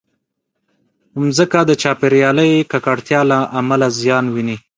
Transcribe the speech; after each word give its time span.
مځکه 1.19 1.59
د 1.65 1.71
چاپېریالي 1.81 2.51
ککړتیا 2.71 3.21
له 3.31 3.39
امله 3.59 3.87
زیان 3.99 4.25
ویني. 4.33 4.57